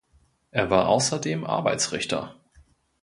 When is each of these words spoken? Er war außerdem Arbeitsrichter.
Er 0.49 0.71
war 0.71 0.87
außerdem 0.87 1.43
Arbeitsrichter. 1.45 2.33